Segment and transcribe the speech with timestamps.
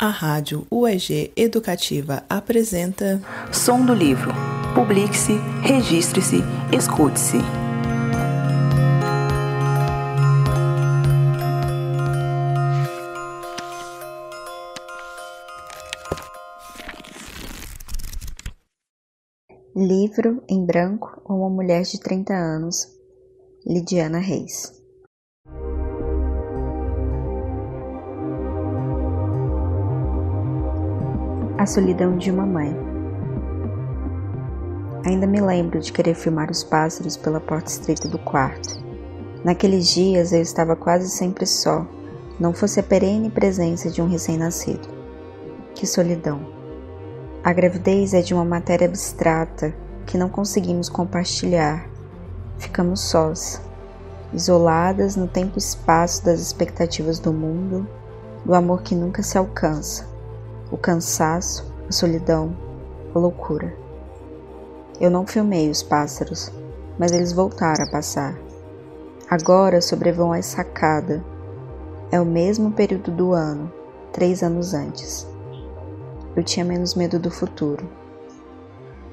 [0.00, 3.20] A Rádio UEG Educativa apresenta
[3.52, 4.30] Som do Livro.
[4.72, 6.36] Publique-se, registre-se,
[6.72, 7.38] escute-se.
[19.74, 22.86] Livro em branco ou uma mulher de 30 anos,
[23.66, 24.77] Lidiana Reis.
[31.58, 32.72] A solidão de uma mãe.
[35.04, 38.78] Ainda me lembro de querer filmar os pássaros pela porta estreita do quarto.
[39.42, 41.84] Naqueles dias eu estava quase sempre só,
[42.38, 44.88] não fosse a perene presença de um recém-nascido.
[45.74, 46.46] Que solidão!
[47.42, 49.74] A gravidez é de uma matéria abstrata
[50.06, 51.90] que não conseguimos compartilhar.
[52.56, 53.60] Ficamos sós,
[54.32, 57.84] isoladas no tempo e espaço das expectativas do mundo,
[58.44, 60.17] do amor que nunca se alcança
[60.70, 62.54] o cansaço, a solidão,
[63.14, 63.74] a loucura.
[65.00, 66.50] Eu não filmei os pássaros,
[66.98, 68.36] mas eles voltaram a passar.
[69.30, 71.24] Agora sobrevão a sacada.
[72.10, 73.72] É o mesmo período do ano,
[74.12, 75.26] três anos antes.
[76.34, 77.86] Eu tinha menos medo do futuro.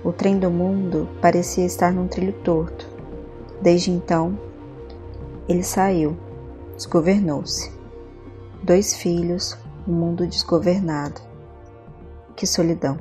[0.03, 2.87] O trem do mundo parecia estar num trilho torto.
[3.61, 4.37] Desde então,
[5.47, 6.15] ele saiu,
[6.75, 7.71] desgovernou-se.
[8.63, 11.34] Dois filhos, um mundo desgovernado.
[12.35, 12.99] Que solidão.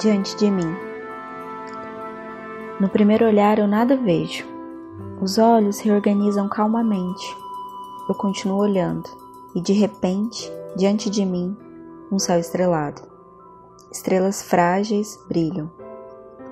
[0.00, 0.76] Diante de mim.
[2.80, 4.44] No primeiro olhar eu nada vejo.
[5.20, 7.36] Os olhos reorganizam calmamente.
[8.08, 9.08] Eu continuo olhando
[9.54, 11.56] e de repente, diante de mim,
[12.10, 13.02] um céu estrelado.
[13.92, 15.70] Estrelas frágeis brilham.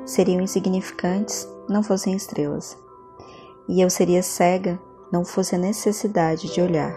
[0.04, 2.85] Seriam insignificantes não fossem estrelas
[3.68, 4.78] e eu seria cega
[5.12, 6.94] não fosse a necessidade de olhar.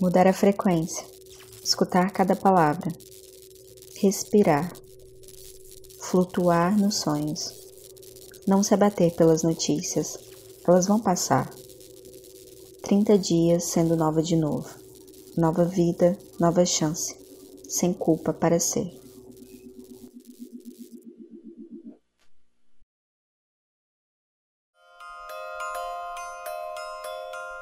[0.00, 1.06] Mudar a frequência,
[1.62, 2.90] escutar cada palavra,
[4.00, 4.72] respirar,
[6.00, 7.52] flutuar nos sonhos,
[8.46, 10.29] não se abater pelas notícias
[10.66, 11.48] elas vão passar.
[12.82, 14.68] 30 dias sendo nova de novo.
[15.36, 17.16] Nova vida, nova chance.
[17.68, 19.00] Sem culpa para ser.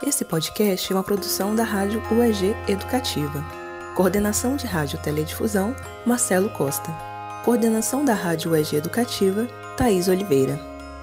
[0.09, 3.45] Esse podcast é uma produção da Rádio UEG Educativa.
[3.95, 5.77] Coordenação de Rádio Teledifusão,
[6.07, 6.91] Marcelo Costa.
[7.45, 10.59] Coordenação da Rádio UEG Educativa, Thaís Oliveira.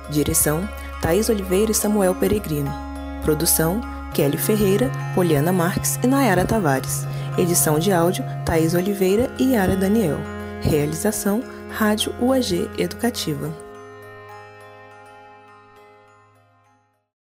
[0.09, 0.67] Direção,
[1.01, 2.71] Thaís Oliveira e Samuel Peregrino.
[3.23, 3.81] Produção:
[4.13, 7.05] Kelly Ferreira, Poliana Marques e Nayara Tavares.
[7.37, 10.19] Edição de áudio: Thaís Oliveira e Yara Daniel.
[10.61, 13.64] Realização: Rádio UAG Educativa.